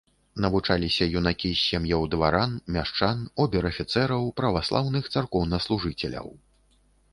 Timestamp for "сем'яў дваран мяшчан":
1.65-3.21